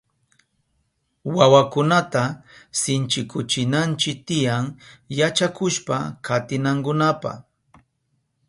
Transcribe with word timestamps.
Wawakunata 1.35 2.23
sinchikuchinanchi 2.79 4.11
tiyan 4.27 4.65
yachakushpa 5.19 5.97
katinankunapa. 6.25 7.31